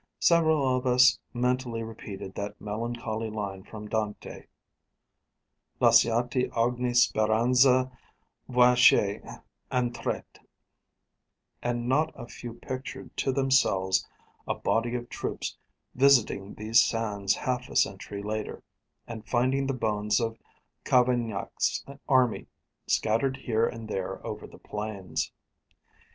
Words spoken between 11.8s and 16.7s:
not a few pictured to themselves a body of troops visiting